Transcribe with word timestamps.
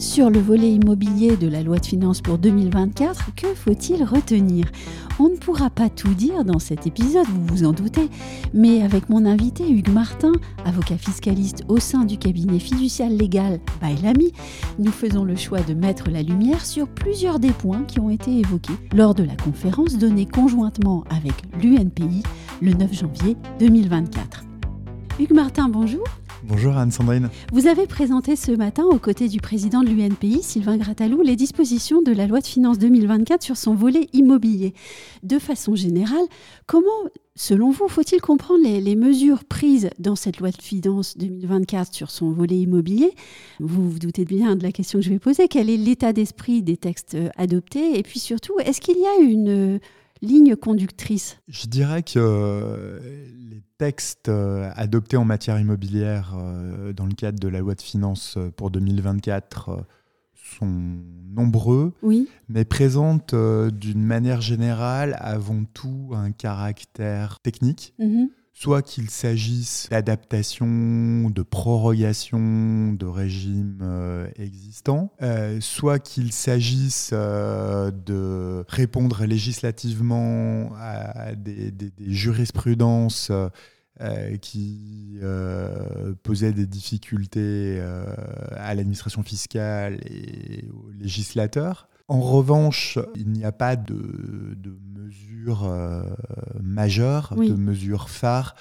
Sur 0.00 0.30
le 0.30 0.40
volet 0.40 0.72
immobilier 0.72 1.36
de 1.36 1.46
la 1.46 1.62
loi 1.62 1.76
de 1.76 1.84
finances 1.84 2.22
pour 2.22 2.38
2024, 2.38 3.34
que 3.34 3.48
faut-il 3.48 4.02
retenir? 4.02 4.64
On 5.18 5.28
ne 5.28 5.36
pourra 5.36 5.68
pas 5.68 5.90
tout 5.90 6.14
dire 6.14 6.42
dans 6.42 6.58
cet 6.58 6.86
épisode, 6.86 7.26
vous 7.26 7.44
vous 7.44 7.64
en 7.66 7.72
doutez, 7.72 8.08
mais 8.54 8.80
avec 8.80 9.10
mon 9.10 9.26
invité 9.26 9.70
Hugues 9.70 9.92
Martin, 9.92 10.32
avocat 10.64 10.96
fiscaliste 10.96 11.64
au 11.68 11.78
sein 11.78 12.06
du 12.06 12.16
cabinet 12.16 12.58
fiducial 12.58 13.14
légal 13.14 13.60
Bailami, 13.82 14.32
nous 14.78 14.90
faisons 14.90 15.24
le 15.24 15.36
choix 15.36 15.60
de 15.60 15.74
mettre 15.74 16.10
la 16.10 16.22
lumière 16.22 16.64
sur 16.64 16.88
plusieurs 16.88 17.38
des 17.38 17.52
points 17.52 17.84
qui 17.84 18.00
ont 18.00 18.08
été 18.08 18.38
évoqués 18.38 18.72
lors 18.94 19.14
de 19.14 19.24
la 19.24 19.36
conférence 19.36 19.98
donnée 19.98 20.24
conjointement 20.24 21.04
avec 21.10 21.34
l'UNPI 21.62 22.22
le 22.62 22.72
9 22.72 22.94
janvier 22.94 23.36
2024. 23.58 24.44
Hugues 25.18 25.34
Martin, 25.34 25.68
bonjour. 25.68 26.04
Bonjour 26.42 26.74
Anne-Sandrine. 26.74 27.28
Vous 27.52 27.66
avez 27.66 27.86
présenté 27.86 28.34
ce 28.34 28.52
matin, 28.52 28.84
aux 28.84 28.98
côtés 28.98 29.28
du 29.28 29.40
président 29.40 29.82
de 29.82 29.90
l'UNPI, 29.90 30.42
Sylvain 30.42 30.78
Grattalou, 30.78 31.20
les 31.20 31.36
dispositions 31.36 32.00
de 32.00 32.12
la 32.12 32.26
loi 32.26 32.40
de 32.40 32.46
finances 32.46 32.78
2024 32.78 33.42
sur 33.42 33.58
son 33.58 33.74
volet 33.74 34.08
immobilier. 34.14 34.72
De 35.22 35.38
façon 35.38 35.74
générale, 35.74 36.24
comment, 36.66 36.88
selon 37.34 37.70
vous, 37.70 37.88
faut-il 37.88 38.22
comprendre 38.22 38.64
les, 38.64 38.80
les, 38.80 38.96
mesures 38.96 39.44
prises 39.44 39.90
dans 39.98 40.16
cette 40.16 40.38
loi 40.38 40.50
de 40.50 40.62
finances 40.62 41.18
2024 41.18 41.92
sur 41.92 42.10
son 42.10 42.30
volet 42.30 42.56
immobilier? 42.56 43.12
Vous 43.58 43.90
vous 43.90 43.98
doutez 43.98 44.24
bien 44.24 44.56
de 44.56 44.62
la 44.62 44.72
question 44.72 44.98
que 44.98 45.04
je 45.04 45.10
vais 45.10 45.18
poser. 45.18 45.46
Quel 45.46 45.68
est 45.68 45.76
l'état 45.76 46.14
d'esprit 46.14 46.62
des 46.62 46.78
textes 46.78 47.18
adoptés? 47.36 47.98
Et 47.98 48.02
puis 48.02 48.18
surtout, 48.18 48.58
est-ce 48.60 48.80
qu'il 48.80 48.96
y 48.96 49.06
a 49.06 49.20
une 49.22 49.78
ligne 50.22 50.56
conductrice 50.56 51.38
Je 51.48 51.66
dirais 51.66 52.02
que 52.02 53.00
les 53.50 53.62
textes 53.78 54.28
adoptés 54.28 55.16
en 55.16 55.24
matière 55.24 55.58
immobilière 55.58 56.36
dans 56.94 57.06
le 57.06 57.14
cadre 57.14 57.40
de 57.40 57.48
la 57.48 57.60
loi 57.60 57.74
de 57.74 57.80
finances 57.82 58.38
pour 58.56 58.70
2024 58.70 59.86
sont 60.34 60.98
nombreux, 61.34 61.92
oui. 62.02 62.28
mais 62.48 62.64
présentent 62.64 63.34
d'une 63.34 64.02
manière 64.02 64.40
générale 64.40 65.16
avant 65.20 65.64
tout 65.72 66.10
un 66.12 66.32
caractère 66.32 67.38
technique. 67.40 67.94
Mm 67.98 68.06
-hmm 68.06 68.28
soit 68.52 68.82
qu'il 68.82 69.10
s'agisse 69.10 69.88
d'adaptation, 69.90 71.30
de 71.30 71.42
prorogation 71.42 72.92
de 72.92 73.06
régimes 73.06 73.78
euh, 73.82 74.28
existants, 74.36 75.12
euh, 75.22 75.60
soit 75.60 75.98
qu'il 75.98 76.32
s'agisse 76.32 77.10
euh, 77.12 77.90
de 77.90 78.64
répondre 78.68 79.24
législativement 79.24 80.72
à 80.78 81.34
des, 81.34 81.72
jurisprudences 82.00 83.32
qui 84.40 85.18
posaient 86.22 86.52
des 86.52 86.66
difficultés 86.66 87.80
à 88.56 88.74
l'administration 88.74 89.22
fiscale 89.22 90.00
et 90.06 90.64
aux 90.72 90.90
législateurs. 90.98 91.89
En 92.10 92.20
revanche, 92.20 92.98
il 93.14 93.28
n'y 93.30 93.44
a 93.44 93.52
pas 93.52 93.76
de, 93.76 93.94
de 94.56 94.76
mesures 94.98 95.64
euh, 95.64 96.02
majeures, 96.60 97.32
Oui. 97.36 97.48
de 97.48 97.54
mesures 97.54 98.08
phares, 98.10 98.54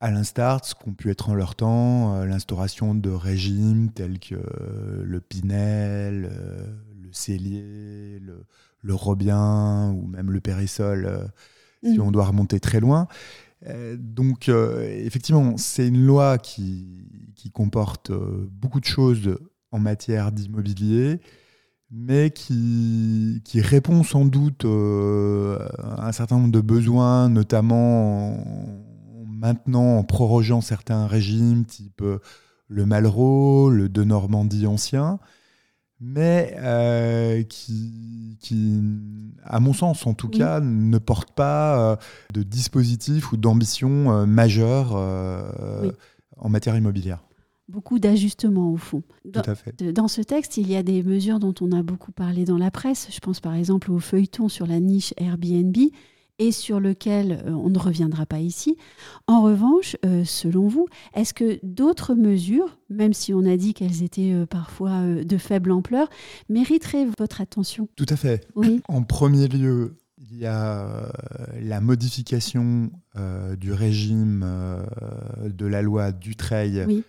à 0.00 0.10
l'instar 0.10 0.60
de 0.60 0.66
ce 0.66 0.74
qu'ont 0.74 0.92
pu 0.94 1.10
être 1.10 1.28
en 1.30 1.34
leur 1.34 1.54
temps 1.56 2.14
euh, 2.14 2.26
l'instauration 2.26 2.94
de 2.94 3.10
régimes 3.10 3.90
tels 3.90 4.18
que 4.20 4.34
euh, 4.36 5.02
le 5.04 5.20
Pinel, 5.20 6.30
le 7.02 7.08
Cellier, 7.12 8.18
le, 8.20 8.44
le 8.82 8.94
Robien 8.94 9.90
ou 9.90 10.06
même 10.06 10.30
le 10.30 10.40
Périssol, 10.40 11.06
euh, 11.06 11.24
si 11.82 11.98
Mhm. 11.98 12.06
on 12.06 12.10
doit 12.12 12.26
remonter 12.26 12.60
très 12.60 12.80
loin. 12.80 13.08
Donc, 13.98 14.48
euh, 14.48 14.82
effectivement, 15.04 15.56
c'est 15.56 15.88
une 15.88 16.06
loi 16.06 16.38
qui, 16.38 17.32
qui 17.34 17.50
comporte 17.50 18.10
euh, 18.10 18.46
beaucoup 18.52 18.78
de 18.80 18.84
choses 18.84 19.38
en 19.72 19.78
matière 19.80 20.30
d'immobilier, 20.30 21.20
mais 21.90 22.30
qui, 22.30 23.40
qui 23.44 23.60
répond 23.60 24.02
sans 24.02 24.24
doute 24.24 24.64
euh, 24.64 25.58
à 25.96 26.08
un 26.08 26.12
certain 26.12 26.36
nombre 26.38 26.52
de 26.52 26.60
besoins, 26.60 27.28
notamment 27.28 28.30
en, 28.30 29.22
en 29.22 29.24
maintenant, 29.26 29.98
en 29.98 30.02
prorogeant 30.04 30.60
certains 30.60 31.06
régimes, 31.06 31.64
type 31.64 32.02
euh, 32.02 32.18
le 32.68 32.86
Malraux, 32.86 33.70
le 33.70 33.88
de 33.88 34.02
Normandie 34.02 34.66
ancien, 34.66 35.20
mais 36.00 36.54
euh, 36.58 37.42
qui, 37.44 38.36
qui, 38.40 38.82
à 39.44 39.60
mon 39.60 39.72
sens 39.72 40.06
en 40.06 40.14
tout 40.14 40.28
Oui. 40.32 40.38
cas, 40.38 40.60
ne 40.60 40.98
porte 40.98 41.30
pas 41.32 41.98
de 42.34 42.42
dispositif 42.42 43.32
ou 43.32 43.36
d'ambition 43.36 44.26
majeure 44.26 44.92
Oui. 45.82 45.92
en 46.36 46.48
matière 46.48 46.76
immobilière. 46.76 47.20
Beaucoup 47.68 47.98
d'ajustements 47.98 48.72
au 48.72 48.76
fond. 48.76 49.02
Dans, 49.24 49.42
Tout 49.42 49.50
à 49.50 49.54
fait. 49.54 49.92
dans 49.92 50.08
ce 50.08 50.22
texte, 50.22 50.56
il 50.56 50.70
y 50.70 50.76
a 50.76 50.82
des 50.82 51.02
mesures 51.02 51.40
dont 51.40 51.54
on 51.60 51.72
a 51.72 51.82
beaucoup 51.82 52.12
parlé 52.12 52.44
dans 52.44 52.58
la 52.58 52.70
presse. 52.70 53.08
Je 53.10 53.18
pense 53.18 53.40
par 53.40 53.54
exemple 53.54 53.90
au 53.90 53.98
feuilleton 53.98 54.48
sur 54.48 54.66
la 54.66 54.78
niche 54.78 55.12
Airbnb 55.16 55.76
et 56.38 56.52
sur 56.52 56.80
lequel 56.80 57.42
euh, 57.46 57.50
on 57.50 57.70
ne 57.70 57.78
reviendra 57.78 58.26
pas 58.26 58.40
ici. 58.40 58.76
En 59.26 59.42
revanche, 59.42 59.96
euh, 60.04 60.24
selon 60.24 60.68
vous, 60.68 60.86
est-ce 61.14 61.34
que 61.34 61.58
d'autres 61.62 62.14
mesures, 62.14 62.78
même 62.90 63.12
si 63.12 63.32
on 63.32 63.44
a 63.46 63.56
dit 63.56 63.74
qu'elles 63.74 64.02
étaient 64.02 64.32
euh, 64.32 64.46
parfois 64.46 64.90
euh, 64.90 65.24
de 65.24 65.38
faible 65.38 65.72
ampleur, 65.72 66.08
mériteraient 66.48 67.06
votre 67.18 67.40
attention? 67.40 67.88
Tout 67.96 68.06
à 68.08 68.16
fait. 68.16 68.46
Oui, 68.54 68.82
En 68.88 69.02
premier 69.02 69.48
lieu, 69.48 69.96
il 70.18 70.38
y 70.38 70.46
a 70.46 71.10
la 71.60 71.80
modification 71.80 72.90
du 73.58 73.72
régime 73.72 74.44
de 75.44 75.66
la 75.66 75.82
loi 75.82 76.10
Dutreil, 76.10 76.84
oui, 76.86 77.04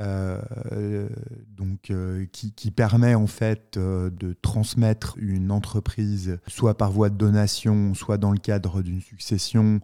euh, 0.00 1.08
donc, 1.48 1.90
euh, 1.90 2.26
qui, 2.32 2.70
permet 2.70 3.14
en 3.14 3.26
fait 3.26 3.76
euh, 3.76 4.10
de 4.10 4.32
transmettre 4.32 5.14
une 5.18 5.50
entreprise 5.52 6.38
soit 6.48 6.76
par 6.76 6.90
voie 6.90 7.10
de 7.10 7.16
donation, 7.16 7.94
soit 7.94 8.18
dans 8.18 8.32
le 8.32 8.38
cadre 8.38 8.82
d'une 8.82 9.00
succession 9.00 9.80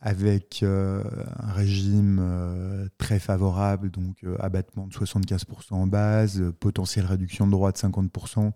avec 0.00 0.62
un 0.64 1.52
régime 1.54 2.88
très 2.98 3.18
favorable, 3.18 3.90
donc 3.90 4.24
abattement 4.38 4.86
de 4.86 4.92
75% 4.92 5.72
en 5.72 5.88
base, 5.88 6.40
potentielle 6.60 7.04
réduction 7.04 7.48
de 7.48 7.50
droits 7.50 7.72
de 7.72 7.78
50% 7.78 8.52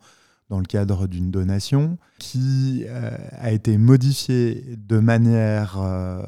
dans 0.52 0.58
le 0.58 0.66
cadre 0.66 1.06
d'une 1.06 1.30
donation, 1.30 1.96
qui 2.18 2.84
euh, 2.86 3.16
a 3.38 3.52
été 3.52 3.78
modifié 3.78 4.76
de 4.76 4.98
manière 4.98 5.78
euh, 5.80 6.22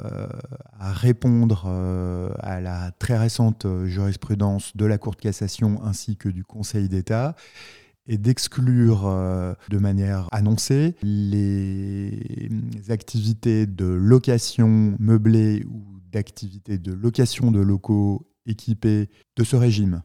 à 0.81 0.95
répondre 0.95 1.65
euh, 1.67 2.31
à 2.39 2.63
la 2.63 2.91
très 2.93 3.19
récente 3.19 3.67
jurisprudence 3.85 4.75
de 4.79 4.87
la 4.87 4.97
Cour 4.97 5.13
de 5.13 5.21
cassation 5.21 5.79
ainsi 5.85 6.17
que 6.17 6.31
du 6.31 6.43
Conseil 6.43 6.89
d'État 6.89 7.37
et 8.07 8.17
d'exclure 8.17 9.03
de 9.69 9.79
manière 9.79 10.29
annoncée 10.33 10.95
les 11.03 12.19
activités 12.89 13.67
de 13.67 13.85
location 13.85 14.97
meublée 14.99 15.67
ou 15.69 16.01
d'activités 16.11 16.79
de 16.79 16.95
location 16.95 17.51
de 17.51 17.61
locaux 17.61 18.27
équipés 18.47 19.11
de 19.37 19.45
ce 19.45 19.57
régime. 19.57 20.03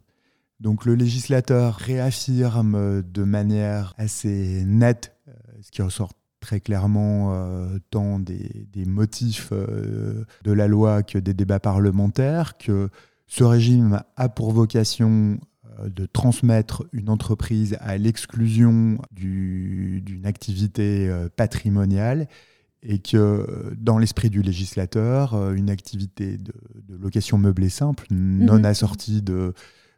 Donc 0.59 0.86
le 0.86 0.96
législateur 0.96 1.75
réaffirme 1.75 3.02
de 3.02 3.24
manière 3.24 3.94
assez 3.97 4.64
nette 4.66 5.16
euh, 5.28 5.31
ce 5.62 5.72
qui 5.72 5.81
ressort 5.81 6.14
très 6.42 6.59
clairement 6.59 7.34
euh, 7.34 7.78
tant 7.92 8.20
des, 8.20 8.68
des 8.72 8.86
motifs 8.86 9.50
euh, 9.52 10.25
de 10.44 10.52
la 10.52 10.68
loi 10.68 11.04
que 11.04 11.18
des 11.18 11.33
débats 11.33 11.60
parlementaires, 11.60 12.57
que 12.57 12.89
ce 13.28 13.44
régime 13.44 14.01
a 14.16 14.30
pour 14.30 14.51
vocation 14.51 15.39
euh, 15.80 15.89
de 15.89 16.06
transmettre 16.06 16.86
une 16.94 17.10
entreprise 17.10 17.78
à 17.81 17.98
l'exclusion 17.98 18.98
du- 19.12 20.01
d'une 20.06 20.25
activité 20.25 21.10
euh, 21.10 21.30
patrimoniale 21.33 22.28
et 22.83 23.00
que 23.00 23.18
euh, 23.18 23.75
dans 23.78 23.98
l'esprit 23.98 24.30
du 24.30 24.42
législateur, 24.42 25.33
euh, 25.33 25.54
une 25.54 25.69
activité 25.69 26.38
de, 26.38 26.54
de 26.88 26.95
location 26.98 27.38
meublée 27.38 27.69
simple, 27.69 28.06
non 28.12 28.60
Mhm. 28.60 28.66
assortie 28.66 29.22
de, 29.22 29.33
euh, 29.33 29.51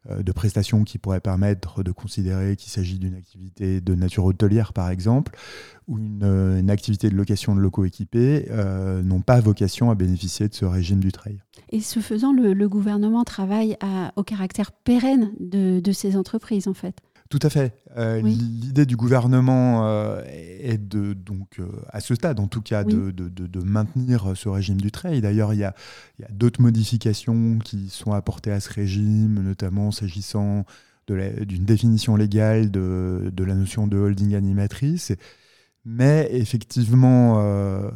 de 0.10 0.32
prestations 0.32 0.84
qui 0.84 0.98
pourraient 0.98 1.20
permettre 1.20 1.84
de 1.84 1.92
considérer 1.92 2.56
qu'il 2.56 2.72
s'agit 2.72 2.98
d'une 2.98 3.16
activité 3.16 3.82
de 3.82 3.94
nature 3.94 4.26
hôtelière, 4.26 4.74
par 4.74 4.90
exemple, 4.90 5.38
ou 5.88 6.00
une, 6.00 6.24
euh, 6.24 6.68
activité 6.70 7.10
de 7.10 7.16
location 7.16 7.54
de 7.56 7.60
locaux 7.60 7.86
équipés, 7.86 8.48
euh, 8.50 9.04
n'ont 9.04 9.22
pas 9.22 9.40
vocation 9.42 9.92
à 9.92 9.96
bénéficier 9.96 10.48
de 10.48 10.54
ce 10.54 10.66
régime 10.66 11.00
du 11.00 11.12
trail. 11.12 11.40
Et 11.70 11.82
ce 11.82 12.00
faisant, 12.00 12.32
le, 12.34 12.68
gouvernement 12.68 13.24
travaille 13.24 13.78
au 14.16 14.24
caractère 14.24 14.72
pérenne 14.72 15.32
de 15.40 15.92
ces 15.92 16.16
entreprises, 16.16 16.68
en 16.68 16.74
fait. 16.74 16.96
Tout 17.32 17.40
à 17.42 17.50
fait. 17.50 17.74
L'idée 18.22 18.86
du 18.86 18.96
gouvernement 18.96 20.22
est 20.28 20.78
de, 20.78 21.14
donc, 21.14 21.60
à 21.90 22.00
ce 22.00 22.14
stade 22.14 22.40
en 22.40 22.48
tout 22.48 22.62
cas, 22.62 22.84
de, 22.84 23.10
de, 23.10 23.60
maintenir 23.64 24.34
ce 24.36 24.50
régime 24.50 24.80
du 24.80 24.92
trade. 24.92 25.22
D'ailleurs, 25.22 25.54
il 25.54 25.62
y 25.62 25.64
a, 25.64 25.74
a 26.24 26.32
d'autres 26.32 26.62
modifications 26.62 27.58
qui 27.58 27.90
sont 27.90 28.12
apportées 28.12 28.52
à 28.52 28.60
ce 28.60 28.72
régime, 28.72 29.42
notamment 29.42 29.92
s'agissant 29.92 30.66
d'une 31.08 31.66
définition 31.66 32.16
légale 32.16 32.72
de, 32.72 33.32
la 33.38 33.56
notion 33.56 33.88
de 33.88 33.98
holding 33.98 34.36
animatrice. 34.36 35.14
Mais 35.84 36.30
effectivement, 36.32 37.40
euh, 37.40 37.90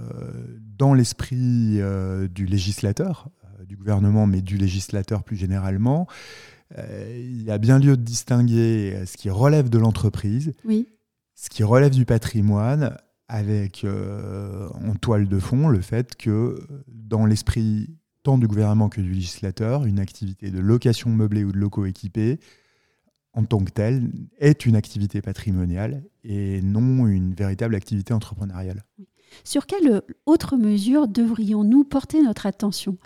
dans 0.77 0.93
l'esprit 0.93 1.79
euh, 1.79 2.27
du 2.27 2.45
législateur, 2.45 3.29
euh, 3.43 3.65
du 3.65 3.77
gouvernement, 3.77 4.25
mais 4.25 4.41
du 4.41 4.57
législateur 4.57 5.23
plus 5.23 5.35
généralement, 5.35 6.07
il 6.77 7.43
y 7.43 7.51
a 7.51 7.57
bien 7.57 7.79
lieu 7.79 7.95
de 7.97 8.01
distinguer 8.01 9.05
ce 9.05 9.17
qui 9.17 9.29
relève 9.29 9.69
de 9.69 9.77
l'entreprise, 9.77 10.53
oui. 10.65 10.87
ce 11.35 11.49
qui 11.49 11.63
relève 11.63 11.91
du 11.91 12.05
patrimoine, 12.05 12.97
avec 13.27 13.85
en 13.85 14.95
toile 14.95 15.27
de 15.27 15.39
fond 15.39 15.67
le 15.67 15.81
fait 15.81 16.15
que 16.15 16.59
dans 16.87 17.25
l'esprit 17.25 17.95
tant 18.23 18.37
du 18.37 18.47
gouvernement 18.47 18.89
que 18.89 19.01
du 19.01 19.11
législateur, 19.11 19.85
une 19.85 19.99
activité 19.99 20.49
de 20.49 20.59
location 20.59 21.11
meublée 21.11 21.43
ou 21.43 21.51
de 21.51 21.57
locaux 21.57 21.85
équipés 21.85 22.39
en 23.33 23.43
tant 23.43 23.63
que 23.63 23.71
telle 23.71 24.09
est 24.39 24.65
une 24.65 24.75
activité 24.75 25.21
patrimoniale 25.21 26.03
et 26.23 26.61
non 26.61 27.05
une 27.05 27.33
véritable 27.33 27.75
activité 27.75 28.13
entrepreneuriale. 28.13 28.83
Sur 29.43 29.65
quelle 29.65 30.01
autre 30.25 30.55
mesure 30.55 31.07
devrions-nous 31.07 31.83
porter 31.83 32.23
notre 32.23 32.45
attention, 32.45 32.97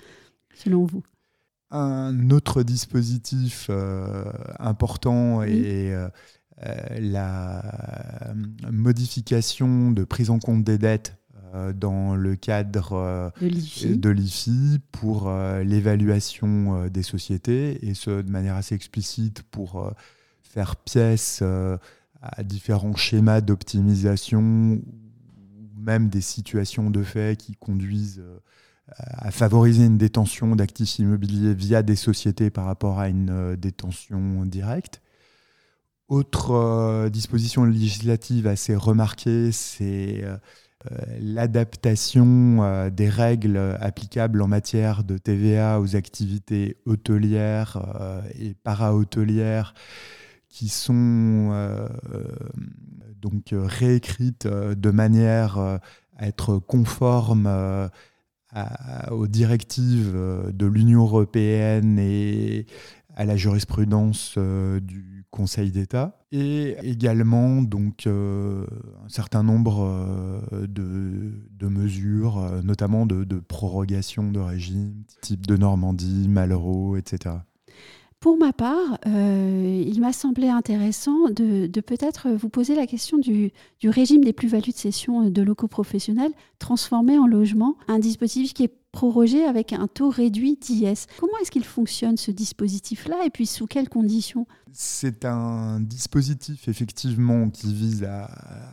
selon 0.54 0.86
vous? 0.86 1.04
Un 1.72 2.32
autre 2.32 2.64
dispositif 2.64 3.68
euh, 3.70 4.26
important 4.58 5.44
est 5.44 5.94
euh, 5.94 6.10
euh, 6.66 7.00
la 7.00 8.34
modification 8.72 9.92
de 9.92 10.04
prise 10.04 10.32
en 10.32 10.40
compte 10.40 10.64
des 10.64 10.78
dettes 10.78 11.16
dans 11.74 12.16
le 12.16 12.36
cadre 12.36 13.32
de 13.42 14.10
l'IFI. 14.10 14.80
pour 14.92 15.32
l'évaluation 15.64 16.88
des 16.90 17.02
sociétés, 17.02 17.84
et 17.88 17.96
ce 17.96 18.22
de 18.22 18.30
manière 18.30 18.56
assez 18.56 18.76
explicite 18.76 19.42
pour 19.50 19.92
faire 20.44 20.76
pièce 20.76 21.42
à 22.22 22.44
différents 22.44 22.96
schémas 22.96 23.42
d'optimisation 23.42 24.42
ou 24.74 24.84
même 25.76 26.10
des 26.10 26.22
situations 26.22 26.92
de 26.92 27.02
fait 27.02 27.36
qui 27.36 27.56
conduisent 27.56 28.22
à 28.98 29.32
favoriser 29.32 29.86
une 29.86 29.98
détention 29.98 30.56
d'actifs 30.56 31.00
immobiliers 31.00 31.54
via 31.54 31.84
des 31.84 31.96
sociétés 31.96 32.50
par 32.50 32.66
rapport 32.66 33.00
à 33.00 33.10
une 33.10 33.30
euh, 33.30 33.56
détention 33.56 34.46
directe. 34.46 35.02
Autre 36.08 37.08
disposition 37.10 37.66
législative 37.66 38.48
assez 38.48 38.76
remarquée, 38.76 39.52
c'est 39.52 40.24
l'adaptation 41.20 42.90
des 42.90 43.10
règles 43.10 43.78
applicables 43.80 44.42
en 44.42 44.48
matière 44.48 45.04
de 45.04 45.20
TVA 45.20 45.80
aux 45.80 45.96
activités 45.96 46.78
hôtelières 46.88 47.78
et 48.40 48.56
para-hôtelières 48.56 49.76
qui 50.50 50.68
sont 50.68 51.52
euh, 51.52 51.88
euh, 52.14 52.24
donc 53.22 53.54
euh, 53.54 53.64
réécrites 53.66 54.48
de 54.48 54.92
manière 54.92 55.58
à 55.60 56.28
être 56.28 56.58
conformes 56.58 57.50
aux 59.12 59.28
directives 59.28 60.16
de 60.52 60.66
l'Union 60.66 61.02
européenne 61.02 62.00
et 62.00 62.66
à 63.16 63.26
la 63.26 63.36
jurisprudence 63.36 64.38
du 64.38 65.26
Conseil 65.30 65.72
d'État 65.72 66.18
et 66.32 66.76
également 66.82 67.62
donc 67.62 68.08
un 68.08 68.66
certain 69.08 69.44
nombre 69.44 70.42
de, 70.52 71.32
de, 71.52 71.68
mesures, 71.68 72.42
notamment 72.64 73.06
de, 73.06 73.24
de, 73.24 73.40
prorogation 73.40 74.32
de 74.32 74.40
régime, 74.40 75.04
type 75.22 75.46
de 75.46 75.56
Normandie, 75.56 76.28
Malraux, 76.28 76.98
etc. 76.98 77.36
Pour 78.20 78.38
ma 78.38 78.52
part, 78.52 78.98
euh, 79.08 79.84
il 79.88 80.02
m'a 80.02 80.12
semblé 80.12 80.50
intéressant 80.50 81.30
de, 81.30 81.68
peut-être 81.80 82.30
vous 82.30 82.50
poser 82.50 82.76
la 82.76 82.86
question 82.86 83.18
du, 83.18 83.54
régime 83.82 84.26
des 84.26 84.34
plus-values 84.34 84.74
de 84.74 84.78
cession 84.78 85.30
de 85.30 85.42
locaux 85.42 85.70
professionnels 85.70 86.34
transformés 86.60 87.18
en 87.18 87.28
logement, 87.28 87.78
un 87.88 87.98
dispositif 87.98 88.54
qui 88.54 88.66
est 88.66 88.74
prorogé 88.92 89.46
avec 89.46 89.74
un 89.74 89.88
taux 89.88 90.10
réduit 90.10 90.58
d'IS. 90.60 91.06
Comment 91.20 91.38
est-ce 91.42 91.52
qu'il 91.52 91.64
fonctionne 91.64 92.18
ce 92.18 92.32
dispositif-là 92.32 93.26
et 93.26 93.30
puis 93.30 93.46
sous 93.46 93.68
quelles 93.68 93.90
conditions? 93.90 94.48
C'est 94.72 95.26
un 95.26 95.80
dispositif 95.80 96.68
effectivement 96.68 97.50
qui 97.50 97.74
vise 97.74 98.04
à 98.04 98.30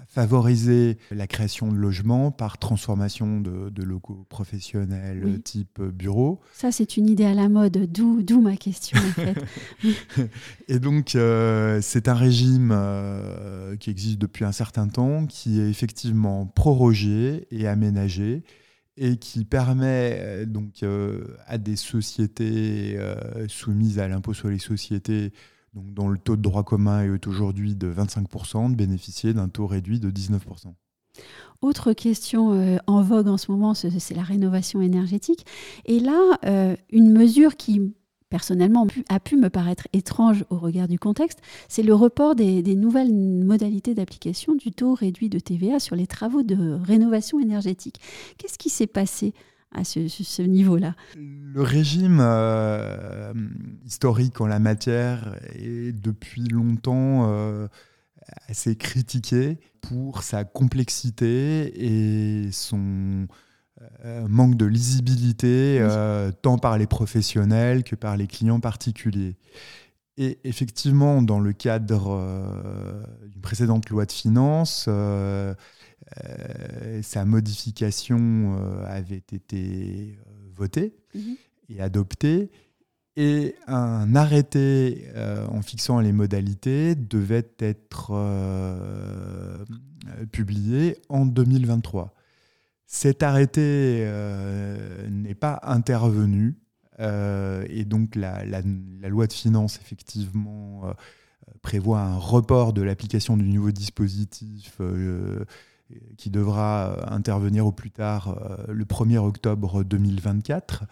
favoriser 0.09 0.99
la 1.11 1.27
création 1.27 1.73
de 1.73 1.77
logements 1.77 2.31
par 2.31 2.59
transformation 2.59 3.41
de, 3.41 3.83
locaux 3.83 4.27
professionnels 4.29 5.41
type 5.43 5.81
bureau. 5.81 6.41
Ça 6.53 6.73
c'est 6.73 6.97
une 6.97 7.09
idée 7.09 7.25
à 7.25 7.35
la 7.35 7.49
mode, 7.49 7.91
d'où 7.91 8.41
ma 8.41 8.57
question 8.57 8.99
en 8.99 9.13
fait. 9.13 10.31
et 10.69 10.79
donc 10.79 11.15
euh, 11.15 11.81
c'est 11.83 12.09
un 12.09 12.15
régime 12.15 12.71
euh, 12.73 13.77
qui 13.77 13.91
existe 13.91 14.19
depuis 14.19 14.45
un 14.45 14.53
certain 14.53 14.89
temps, 14.89 15.27
qui 15.27 15.61
est 15.61 15.71
effectivement 15.71 16.47
prorogé 16.47 17.47
et 17.51 17.67
aménagé 17.67 18.43
et 18.97 19.17
qui 19.17 19.45
permet 19.45 20.19
euh, 20.21 20.47
donc 20.47 20.83
euh, 20.83 21.37
à 21.47 21.59
des 21.59 21.77
sociétés 21.77 22.97
euh, 22.97 23.47
soumises 23.49 23.99
à 23.99 24.09
l'impôt 24.09 24.33
sur 24.33 24.49
les 24.49 24.59
sociétés, 24.59 25.33
donc 25.75 25.93
dont 25.93 26.09
le 26.09 26.19
taux 26.19 26.37
de 26.37 26.43
droit 26.43 26.65
commun 26.65 27.03
est 27.03 27.27
aujourd'hui 27.27 27.75
de 27.75 27.93
25%, 27.93 28.71
de 28.71 28.77
bénéficier 28.77 29.35
d'un 29.35 29.49
taux 29.49 29.67
réduit 29.67 30.01
de 30.01 30.11
19%. 30.11 30.73
Autre 31.63 31.95
question 31.95 32.79
en 32.87 33.03
vogue 33.03 33.29
en 33.29 33.39
ce 33.39 33.51
moment, 33.51 33.73
c'est 33.73 34.15
la 34.15 34.23
rénovation 34.23 34.83
énergétique. 34.83 35.47
Et 35.87 35.99
là, 35.99 36.37
une 36.91 37.11
mesure 37.11 37.57
qui 37.57 37.95
personnellement 38.29 38.87
a 39.09 39.21
pu 39.21 39.37
me 39.37 39.51
paraître 39.51 39.87
étrange 39.93 40.45
au 40.51 40.59
regard 40.59 40.89
du 40.89 40.99
contexte, 40.99 41.41
c'est 41.69 41.83
le 41.83 41.95
report 41.95 42.35
des, 42.35 42.63
nouvelles 42.75 43.13
modalités 43.15 43.95
d'application 43.95 44.55
du 44.55 44.73
taux 44.73 44.95
réduit 44.95 45.29
de 45.29 45.39
TVA 45.39 45.79
sur 45.79 45.97
les 45.97 46.07
travaux 46.07 46.43
de 46.43 46.73
rénovation 46.73 47.41
énergétique. 47.41 48.01
Qu'est-ce 48.39 48.59
qui 48.59 48.71
s'est 48.71 48.87
passé 48.87 49.33
à 49.73 49.85
ce, 49.85 50.43
niveau-là? 50.43 50.95
Le 51.17 51.63
régime 51.63 52.19
euh, 52.21 53.33
historique 53.85 54.41
en 54.41 54.47
la 54.47 54.59
matière 54.59 55.39
est 55.55 55.93
depuis 55.93 56.49
longtemps 56.49 57.29
euh, 57.29 57.69
assez 58.49 58.77
critiqué 58.77 59.59
pour 59.81 60.23
sa 60.23 60.45
complexité 60.45 61.73
et 61.77 62.51
son 62.53 63.29
euh, 64.07 64.27
manque 64.27 64.57
de 64.57 64.65
lisibilité, 64.65 65.79
euh, 65.81 66.33
tant 66.33 66.57
par 66.57 66.79
les 66.79 66.87
professionnels 66.87 67.85
que 67.85 67.95
par 67.95 68.17
les 68.17 68.27
clients 68.27 68.61
particuliers. 68.61 69.37
Et 70.17 70.39
effectivement, 70.45 71.21
dans 71.21 71.41
le 71.41 71.53
cadre 71.53 72.17
euh, 72.19 73.03
d'une 73.27 73.43
précédente 73.43 73.91
loi 73.91 74.07
de 74.07 74.13
finances, 74.13 74.89
sa 77.03 77.25
modification 77.27 78.57
avait 78.87 79.17
été 79.17 80.19
votée 80.55 80.95
mhm. 81.15 81.37
et 81.69 81.83
adoptée. 81.83 82.51
Et 83.17 83.57
un 83.67 84.15
arrêté 84.15 85.07
en 85.51 85.61
fixant 85.61 86.01
les 86.01 86.13
modalités 86.13 86.95
devait 86.95 87.49
être 87.59 88.13
publié 90.33 90.97
en 91.09 91.27
2023. 91.27 92.16
Cet 92.87 93.25
arrêté 93.25 94.05
euh, 94.07 95.09
n'est 95.11 95.35
pas 95.35 95.59
intervenu 95.65 96.57
euh, 97.01 97.67
et 97.69 97.85
donc 97.85 98.15
la, 98.15 98.45
loi 99.09 99.27
de 99.27 99.33
finances, 99.33 99.81
effectivement, 99.83 100.83
euh, 100.85 100.93
prévoit 101.63 102.01
un 102.01 102.17
report 102.17 102.73
de 102.73 102.83
l'application 102.83 103.37
du 103.37 103.49
nouveau 103.49 103.73
dispositif 103.73 104.81
qui 106.17 106.31
devra 106.31 107.13
intervenir 107.13 107.67
au 107.67 107.73
plus 107.73 107.91
tard 107.91 108.41
le 108.69 108.85
1er 108.85 109.19
octobre 109.19 109.85
2024. 109.85 110.85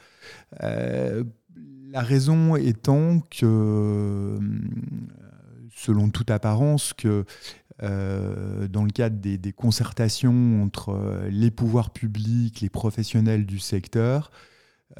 la 0.60 2.00
raison 2.00 2.56
étant 2.56 3.20
que, 3.20 4.38
selon 5.74 6.10
toute 6.10 6.30
apparence, 6.30 6.92
que 6.92 7.24
euh, 7.82 8.68
dans 8.68 8.84
le 8.84 8.90
cadre 8.90 9.16
des, 9.16 9.52
concertations 9.52 10.62
entre 10.62 10.90
euh, 10.90 11.28
les 11.28 11.50
pouvoirs 11.50 11.90
publics, 11.90 12.60
les 12.60 12.68
professionnels 12.68 13.46
du 13.46 13.58
secteur, 13.58 14.30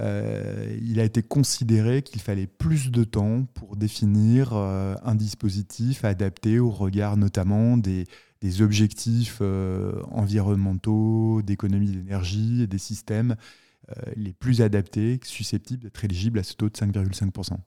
euh, 0.00 0.76
il 0.82 0.98
a 0.98 1.04
été 1.04 1.22
considéré 1.22 2.02
qu'il 2.02 2.20
fallait 2.20 2.48
plus 2.48 2.90
de 2.90 3.04
temps 3.04 3.44
pour 3.54 3.76
définir 3.76 4.54
un 4.54 5.14
dispositif 5.14 6.04
adapté 6.04 6.58
au 6.58 6.70
regard 6.70 7.16
notamment 7.16 7.76
des, 7.76 8.06
des 8.40 8.60
objectifs 8.60 9.40
environnementaux, 10.10 11.42
d'économie 11.42 11.92
d'énergie 11.92 12.62
et 12.62 12.66
des 12.66 12.78
systèmes 12.78 13.36
les 14.16 14.32
plus 14.32 14.62
adaptés, 14.62 15.20
susceptibles 15.22 15.84
d'être 15.84 16.04
éligibles 16.04 16.38
à 16.38 16.42
ce 16.42 16.54
taux 16.54 16.70
de 16.70 16.74
5,5%. 16.74 17.58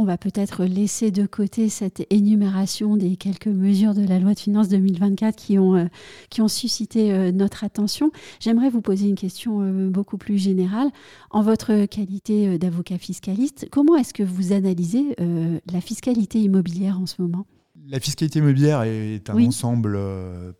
On 0.00 0.04
va 0.04 0.16
peut-être 0.16 0.64
laisser 0.64 1.10
de 1.10 1.26
côté 1.26 1.68
cette 1.68 2.06
énumération 2.10 2.96
des 2.96 3.16
quelques 3.16 3.48
mesures 3.48 3.94
de 3.94 4.06
la 4.06 4.20
loi 4.20 4.32
de 4.32 4.38
finances 4.38 4.68
2024 4.68 5.34
qui 5.34 5.58
ont, 5.58 5.74
euh, 5.74 5.86
qui 6.30 6.40
ont 6.40 6.46
suscité 6.46 7.12
euh, 7.12 7.32
notre 7.32 7.64
attention. 7.64 8.12
J'aimerais 8.38 8.70
vous 8.70 8.80
poser 8.80 9.08
une 9.08 9.16
question 9.16 9.60
euh, 9.60 9.90
beaucoup 9.90 10.16
plus 10.16 10.38
générale. 10.38 10.88
En 11.30 11.42
votre 11.42 11.86
qualité 11.86 12.58
d'avocat 12.58 12.96
fiscaliste, 12.96 13.66
comment 13.72 13.96
est-ce 13.96 14.14
que 14.14 14.22
vous 14.22 14.52
analysez 14.52 15.16
la 15.18 15.80
fiscalité 15.80 16.38
immobilière 16.40 17.00
en 17.00 17.06
ce 17.06 17.20
moment? 17.20 17.44
La 17.88 17.98
fiscalité 17.98 18.38
immobilière 18.38 18.82
est 18.82 19.28
un 19.28 19.46
ensemble 19.46 19.98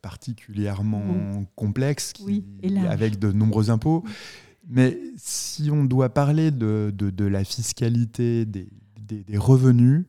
particulièrement 0.02 1.46
complexe 1.54 2.12
avec 2.88 3.20
de 3.20 3.30
nombreux 3.30 3.70
impôts. 3.70 4.02
Mais 4.68 4.98
si 5.16 5.70
on 5.70 5.84
doit 5.84 6.08
parler 6.08 6.50
de, 6.50 6.92
de 6.92 7.24
la 7.24 7.44
fiscalité 7.44 8.44
des, 8.44 8.68
des, 9.08 9.38
revenus, 9.38 10.04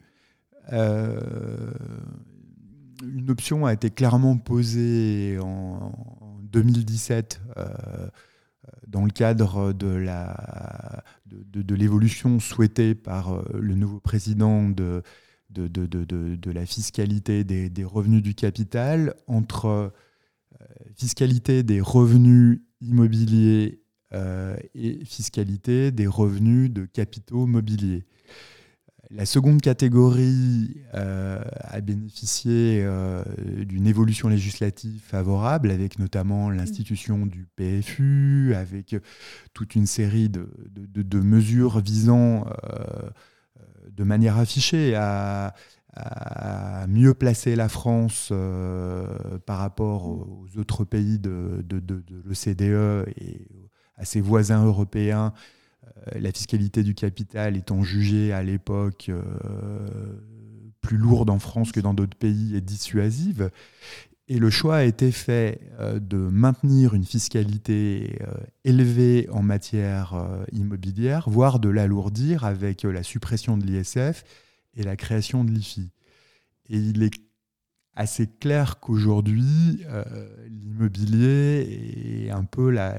euh, 0.73 1.71
une 3.03 3.29
option 3.31 3.65
a 3.65 3.73
été 3.73 3.89
clairement 3.89 4.37
posée 4.37 5.37
en, 5.41 5.91
2017 6.43 7.41
euh, 7.57 7.67
dans 8.87 9.05
le 9.05 9.11
cadre 9.11 9.71
de, 9.73 9.95
l'évolution 11.75 12.39
souhaitée 12.39 12.95
par 12.95 13.33
euh, 13.33 13.43
le 13.59 13.75
nouveau 13.75 13.99
président 13.99 14.67
de, 14.69 15.03
la 15.55 16.65
fiscalité 16.65 17.43
des, 17.43 17.83
revenus 17.83 18.23
du 18.23 18.35
capital 18.35 19.15
entre 19.27 19.93
fiscalité 20.95 21.63
des 21.63 21.81
revenus 21.81 22.61
immobiliers 22.81 23.81
et 24.73 25.05
fiscalité 25.05 25.91
des 25.91 26.07
revenus 26.07 26.71
de 26.71 26.85
capitaux 26.85 27.45
mobiliers. 27.45 28.05
La 29.11 29.25
seconde 29.25 29.59
catégorie 29.59 30.83
euh, 30.93 31.41
a 31.61 31.81
bénéficié 31.81 32.83
euh, 32.83 33.23
d'une 33.65 33.87
évolution 33.87 34.29
législative 34.29 35.01
favorable, 35.01 35.71
avec 35.71 35.97
notamment 35.97 36.51
l'institution 36.51 37.25
du 37.25 37.47
PFU, 37.55 38.53
avec 38.55 38.95
toute 39.55 39.73
une 39.73 39.87
série 39.87 40.29
de, 40.29 41.19
mesures 41.21 41.79
visant 41.79 42.45
euh, 42.45 43.09
de 43.89 44.03
manière 44.03 44.37
affichée 44.37 44.93
à, 44.95 45.55
mieux 46.87 47.15
placer 47.15 47.55
la 47.55 47.67
France 47.67 48.31
par 49.45 49.57
rapport 49.57 50.05
aux 50.07 50.47
autres 50.57 50.85
pays 50.85 51.17
de, 51.19 51.65
de 51.67 52.03
l'OCDE 52.25 53.09
et 53.17 53.47
à 53.97 54.05
ses 54.05 54.21
voisins 54.21 54.63
européens 54.63 55.33
la 56.15 56.31
fiscalité 56.31 56.83
du 56.83 56.95
capital 56.95 57.57
étant 57.57 57.83
jugée 57.83 58.33
à 58.33 58.43
l'époque 58.43 59.09
euh, 59.09 59.19
plus 60.81 60.97
lourde 60.97 61.29
en 61.29 61.39
France 61.39 61.71
que 61.71 61.79
dans 61.79 61.93
d'autres 61.93 62.17
pays 62.17 62.55
et 62.55 62.61
dissuasive. 62.61 63.51
Et 64.27 64.37
le 64.37 64.49
choix 64.49 64.77
a 64.77 64.83
été 64.83 65.11
fait 65.11 65.59
euh, 65.79 65.99
de 65.99 66.17
maintenir 66.17 66.93
une 66.93 67.05
fiscalité 67.05 68.19
élevée 68.63 69.27
en 69.31 69.41
matière 69.41 70.15
immobilière, 70.51 71.29
voire 71.29 71.59
de 71.59 71.69
l'alourdir 71.69 72.43
avec 72.43 72.83
la 72.83 73.03
suppression 73.03 73.57
de 73.57 73.65
l'ISF 73.65 74.23
et 74.75 74.83
la 74.83 74.95
création 74.95 75.43
de 75.43 75.51
l'IFI. 75.51 75.91
Et 76.69 76.77
il 76.77 77.01
est 77.01 77.28
assez 77.99 78.27
clair 78.27 78.79
qu'aujourd'hui, 78.79 79.81
euh, 79.89 80.03
l'immobilier 80.49 82.27
est 82.27 82.31
un 82.31 82.45
peu 82.45 82.69
la, 82.69 82.95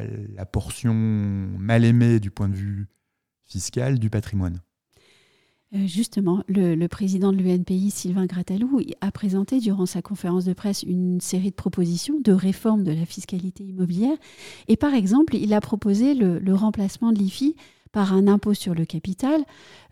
portion 0.53 0.93
mal 0.93 1.87
aimée 1.87 2.21
du 2.21 2.31
point 2.31 2.51
de 2.51 2.55
vue 2.55 2.87
fiscal 3.47 3.99
du 3.99 4.11
patrimoine. 4.11 4.61
Euh, 5.75 5.87
justement, 5.87 6.45
le, 6.49 6.87
président 6.89 7.33
de 7.33 7.39
l'UNPI, 7.39 7.91
Sylvain 7.91 8.27
Gratalou, 8.27 8.81
a 9.01 9.11
présenté 9.11 9.59
durant 9.59 9.87
sa 9.87 10.03
conférence 10.03 10.45
de 10.45 10.53
presse 10.53 10.83
une 10.83 11.21
série 11.23 11.51
de 11.51 11.57
propositions 11.57 12.21
de 12.21 12.33
réforme 12.33 12.85
de 12.85 12.93
la 12.93 13.07
fiscalité 13.07 13.65
immobilière. 13.65 14.19
Et 14.69 14.77
par 14.77 14.93
exemple, 14.93 15.35
il 15.35 15.55
a 15.55 15.63
proposé 15.63 16.13
le, 16.13 16.55
remplacement 16.55 17.11
de 17.11 17.19
l'IFI 17.19 17.57
par 17.91 18.13
un 18.13 18.29
impôt 18.29 18.53
sur 18.53 18.75
le 18.75 18.85
capital 18.85 19.45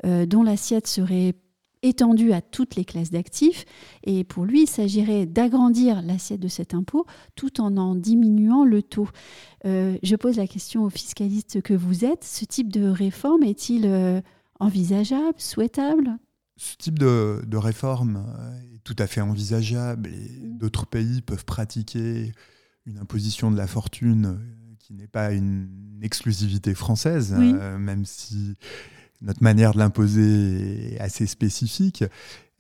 euh, 0.05 0.27
dont 0.27 0.43
l'assiette 0.43 0.87
serait 0.87 1.35
étendu 1.83 2.33
à 2.33 2.41
toutes 2.41 2.77
les 2.77 2.85
classes 2.85 3.11
d'actifs. 3.11 3.65
Et 4.05 4.25
pour 4.25 4.45
lui, 4.45 4.63
il 4.63 4.67
s'agirait 4.67 5.27
d'agrandir 5.27 6.03
l'assiette 6.03 6.41
de 6.41 6.49
cet 6.49 6.75
impôt 6.75 7.07
tout 7.35 7.61
en 7.61 7.77
en 7.77 7.95
diminuant 7.95 8.65
le 8.65 8.83
taux. 8.83 9.09
Euh, 9.65 9.97
je 10.03 10.17
pose 10.17 10.37
la 10.37 10.47
question 10.47 10.85
aux 10.85 10.91
fiscalistes 10.91 11.63
que 11.63 11.75
vous 11.75 12.05
êtes. 12.05 12.25
Ce 12.25 12.45
type 12.45 12.73
de 12.73 12.89
réforme 12.89 13.43
est-il 13.43 13.87
euh, 13.87 14.21
envisageable, 14.61 15.39
souhaitable? 15.39 16.19
Ce 16.57 16.77
type 16.77 16.99
de, 16.99 17.57
réforme 17.57 18.25
euh, 18.39 18.75
est 18.75 18.83
tout 18.83 18.97
à 18.99 19.07
fait 19.07 19.21
envisageable 19.21 20.09
et 20.09 20.41
mmh. 20.41 20.59
d'autres 20.59 20.87
pays 20.87 21.23
peuvent 21.23 21.45
pratiquer 21.45 22.33
une 22.87 22.99
imposition 22.99 23.51
de 23.51 23.57
la 23.57 23.67
fortune 23.67 24.39
qui 24.79 24.95
n'est 24.95 25.07
pas 25.07 25.33
une 25.33 26.01
exclusivité 26.01 26.75
française, 26.75 27.33
même 27.33 28.07
si 28.07 28.57
notre 29.21 29.43
manière 29.43 29.73
de 29.73 29.79
l'imposer 29.79 30.95
est 30.95 31.01
assez 31.01 31.27
spécifique. 31.27 32.05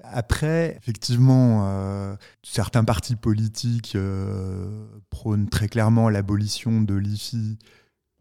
Après, 0.04 0.76
effectivement, 0.78 1.66
euh, 1.66 2.14
certains 2.42 2.84
partis 2.84 3.16
politiques 3.16 3.94
euh, 3.96 4.86
prônent 5.10 5.48
très 5.48 5.68
clairement 5.68 6.08
l'abolition 6.08 6.82
de 6.82 6.94
l'IFI 6.94 7.58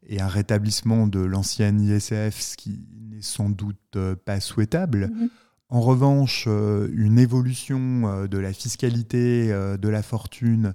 et 0.07 0.21
un 0.21 0.27
rétablissement 0.27 1.07
de 1.07 1.19
l'ancienne 1.19 1.81
ISF, 1.81 2.39
ce 2.39 2.57
qui 2.57 2.79
n'est 3.11 3.21
sans 3.21 3.49
doute 3.49 3.77
euh, 3.95 4.15
pas 4.15 4.39
souhaitable. 4.39 5.11
Mhm. 5.13 5.29
En 5.69 5.81
revanche, 5.81 6.47
une 6.47 7.19
évolution 7.19 8.25
de 8.25 8.37
la 8.37 8.53
fiscalité 8.53 9.49
de 9.49 9.89
la 9.89 10.01
fortune 10.01 10.73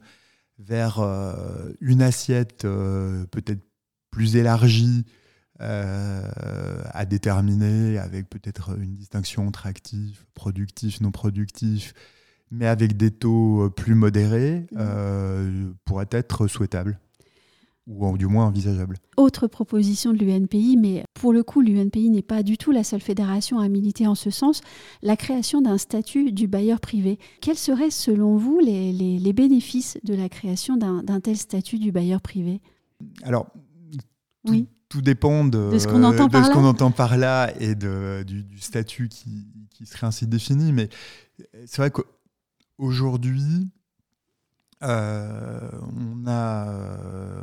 vers 0.58 0.98
une 1.80 2.02
assiette 2.02 2.64
peut-être 2.64 3.62
plus 4.10 4.36
élargie 4.36 5.06
euh, 5.62 6.82
à 6.90 7.04
déterminer 7.04 7.98
avec 7.98 8.28
peut-être 8.28 8.76
une 8.78 8.94
distinction 8.94 9.46
entre 9.46 9.66
actifs, 9.66 10.26
productifs, 10.34 11.00
non 11.00 11.12
productifs, 11.12 11.94
mais 12.50 12.66
avec 12.66 12.96
des 12.96 13.12
taux 13.12 13.66
euh, 13.66 13.70
plus 13.70 13.94
modérés, 13.94 14.66
mmh. 14.72 14.76
euh, 14.78 15.72
pourrait 15.84 16.08
être 16.10 16.48
souhaitable 16.48 16.98
ou 17.86 18.16
du 18.16 18.26
moins 18.26 18.46
envisageable. 18.46 18.96
Autre 19.16 19.46
proposition 19.46 20.12
de 20.12 20.24
l'UNPI, 20.24 20.76
mais 20.80 21.04
pour 21.14 21.32
le 21.32 21.42
coup, 21.42 21.60
l'UNPI 21.60 22.10
n'est 22.10 22.22
pas 22.22 22.42
du 22.42 22.56
tout 22.56 22.70
la 22.70 22.84
seule 22.84 23.00
fédération 23.00 23.58
à 23.58 23.68
militer 23.68 24.06
en 24.06 24.14
ce 24.14 24.30
sens, 24.30 24.60
la 25.02 25.16
création 25.16 25.60
d'un 25.60 25.78
statut 25.78 26.30
du 26.32 26.46
bailleur 26.46 26.80
privé. 26.80 27.18
Quels 27.40 27.56
seraient, 27.56 27.90
selon 27.90 28.36
vous, 28.36 28.60
les, 28.60 28.92
les 28.92 29.32
bénéfices 29.32 29.98
de 30.04 30.14
la 30.14 30.28
création 30.28 30.76
d'un 30.76 31.20
tel 31.20 31.36
statut 31.36 31.78
du 31.78 31.90
bailleur 31.90 32.20
privé? 32.20 32.60
Alors, 33.24 33.48
oui 34.48 34.68
tout 34.92 35.00
dépend 35.00 35.46
de, 35.46 35.78
ce 35.78 35.88
qu'on 35.88 36.04
entend, 36.04 36.26
entend, 36.66 36.90
par 36.90 37.16
là 37.16 37.50
et 37.58 37.74
de, 37.74 38.24
du, 38.26 38.60
statut 38.60 39.08
qui, 39.08 39.46
qui, 39.70 39.86
serait 39.86 40.06
ainsi 40.06 40.26
défini. 40.26 40.70
Mais 40.70 40.90
c'est 41.64 41.78
vrai 41.78 41.90
qu'aujourd'hui, 41.90 43.70
euh, 44.82 45.70
on 45.96 46.26
a 46.26 46.68
euh, 46.68 47.42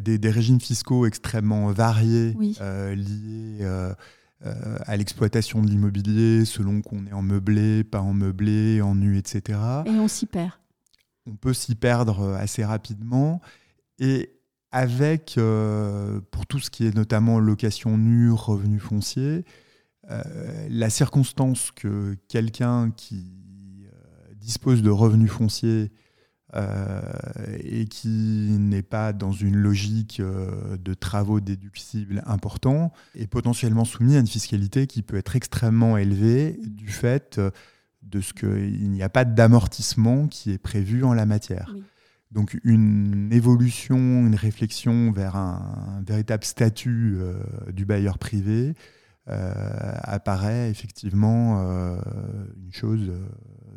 des, 0.00 0.18
des, 0.18 0.30
régimes 0.30 0.60
fiscaux 0.60 1.06
extrêmement 1.06 1.70
variés 1.70 2.36
euh, 2.60 2.96
liés 2.96 3.64
à 4.42 4.96
l'exploitation 4.96 5.62
de 5.62 5.68
l'immobilier, 5.68 6.44
selon 6.44 6.82
qu'on 6.82 7.06
est 7.06 7.12
en 7.12 7.22
meublé, 7.22 7.84
pas 7.84 8.00
en 8.00 8.14
meublé, 8.14 8.82
en 8.82 8.96
nu, 8.96 9.16
etc. 9.16 9.60
Et 9.86 9.90
on 9.90 10.08
s'y 10.08 10.26
perd. 10.26 10.54
On 11.24 11.36
peut 11.36 11.54
s'y 11.54 11.76
perdre 11.76 12.34
assez 12.34 12.64
rapidement. 12.64 13.40
Et 14.00 14.39
avec, 14.72 15.36
euh, 15.36 16.20
pour 16.30 16.46
tout 16.46 16.60
ce 16.60 16.70
qui 16.70 16.86
est 16.86 16.94
notamment 16.94 17.38
location 17.40 17.98
nue, 17.98 18.30
revenus 18.30 18.82
fonciers, 18.82 19.44
euh, 20.10 20.22
la 20.68 20.90
circonstance 20.90 21.70
que 21.72 22.16
quelqu'un 22.28 22.90
qui 22.90 23.26
euh, 23.84 24.34
dispose 24.36 24.82
de 24.82 24.90
revenus 24.90 25.30
fonciers 25.30 25.90
et 27.62 27.84
qui 27.84 28.08
n'est 28.58 28.82
pas 28.82 29.12
dans 29.12 29.30
une 29.30 29.54
logique 29.54 30.20
de 30.20 30.94
travaux 30.94 31.38
déductibles 31.38 32.24
importants 32.26 32.92
est 33.14 33.28
potentiellement 33.28 33.84
soumis 33.84 34.16
à 34.16 34.18
une 34.18 34.26
fiscalité 34.26 34.88
qui 34.88 35.02
peut 35.02 35.16
être 35.16 35.36
extrêmement 35.36 35.96
élevée 35.96 36.58
du 36.66 36.88
fait 36.88 37.40
de 38.02 38.20
ce 38.20 38.32
qu'il 38.32 38.90
n'y 38.90 39.04
a 39.04 39.08
pas 39.08 39.24
d'amortissement 39.24 40.26
qui 40.26 40.50
est 40.50 40.58
prévu 40.58 41.04
en 41.04 41.14
la 41.14 41.24
matière. 41.24 41.72
Donc 42.30 42.56
une 42.62 43.30
évolution, 43.32 43.96
une 43.96 44.36
réflexion 44.36 45.10
vers 45.10 45.34
un, 45.36 46.02
véritable 46.06 46.44
statut 46.44 47.16
euh, 47.18 47.34
du 47.72 47.84
bailleur 47.84 48.18
privé 48.18 48.74
euh, 49.28 49.52
apparaît 50.02 50.70
effectivement 50.70 51.60
euh, 51.60 52.00
une 52.62 52.72
chose 52.72 53.12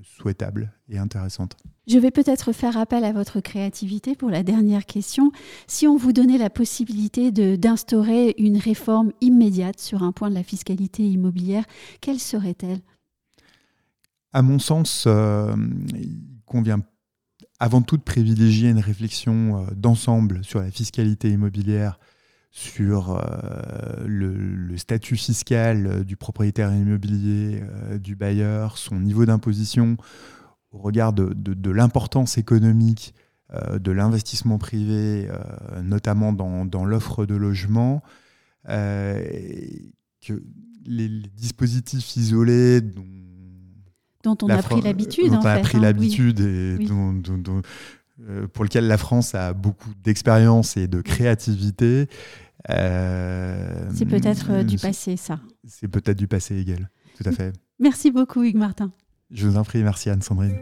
souhaitable 0.04 0.72
et 0.88 1.00
intéressante. 1.00 1.58
Je 1.88 1.98
vais 1.98 2.12
peut-être 2.12 2.54
faire 2.54 2.78
appel 2.78 3.04
à 3.04 3.12
votre 3.12 3.40
créativité 3.40 4.16
pour 4.16 4.30
la 4.30 4.44
dernière 4.44 4.86
question. 4.86 5.32
Si 5.68 5.88
on 5.88 5.98
vous 5.98 6.14
donnait 6.14 6.38
la 6.38 6.50
possibilité 6.50 7.32
d'instaurer 7.32 8.36
une 8.38 8.58
réforme 8.58 9.12
immédiate 9.20 9.80
sur 9.80 10.04
un 10.04 10.12
point 10.12 10.30
de 10.30 10.36
la 10.36 10.44
fiscalité 10.44 11.04
immobilière, 11.04 11.66
quelle 12.02 12.20
serait-elle? 12.20 12.80
À 14.32 14.42
mon 14.42 14.60
sens, 14.60 15.08
il 15.08 16.42
convient 16.46 16.80
avant 17.64 17.82
tout 17.82 17.98
privilégier 17.98 18.70
une 18.70 18.80
réflexion 18.80 19.62
euh, 19.62 19.66
d'ensemble 19.74 20.44
sur 20.44 20.60
la 20.60 20.70
fiscalité 20.70 21.30
immobilière 21.30 21.98
sur 22.52 23.12
euh, 23.12 24.04
le, 24.06 24.76
statut 24.76 25.16
fiscal 25.16 25.88
euh, 25.88 26.04
du 26.04 26.18
propriétaire 26.18 26.76
immobilier, 26.76 27.64
du 28.02 28.18
bailleur, 28.18 28.78
son 28.78 29.00
niveau 29.00 29.26
d'imposition, 29.26 29.96
au 30.74 30.80
regard 30.80 31.14
de, 31.14 31.72
l'importance 31.72 32.38
économique 32.38 33.16
de 33.80 33.92
l'investissement 33.92 34.58
privé, 34.58 35.30
notamment 35.84 36.34
dans, 36.34 36.86
l'offre 36.86 37.28
de 37.28 37.36
logement, 37.36 38.02
que 38.66 40.34
les, 40.86 41.08
dispositifs 41.38 42.16
isolés 42.16 42.82
dont, 42.82 43.06
on 44.26 44.50
a 44.50 44.62
pris 44.62 44.82
l'habitude, 44.82 45.32
dont 45.32 45.40
on 45.40 45.46
a 45.46 45.60
pris 45.60 45.78
hein, 45.78 45.82
l'habitude 45.82 46.40
et 46.40 46.78
dont, 46.78 47.62
pour 48.54 48.64
lequel 48.64 48.88
la 48.88 48.98
France 48.98 49.36
a 49.36 49.54
beaucoup 49.54 49.90
d'expérience 50.04 50.78
et 50.78 50.88
de 50.88 51.02
créativité, 51.02 52.08
euh, 52.70 53.90
c'est 53.94 54.06
peut-être 54.06 54.52
euh, 54.52 54.64
du 54.64 54.78
passé, 54.78 55.18
ça. 55.18 55.40
C'est 55.68 55.88
peut-être 55.88 56.18
du 56.18 56.28
passé 56.28 56.58
égal, 56.58 56.90
tout 57.18 57.28
à 57.28 57.32
fait. 57.32 57.54
Merci 57.80 58.12
beaucoup, 58.12 58.44
Hugues 58.44 58.56
Martin. 58.56 58.92
Je 59.32 59.48
vous 59.48 59.58
en 59.58 59.64
prie, 59.64 59.84
merci 59.84 60.10
Anne-Sandrine. 60.10 60.56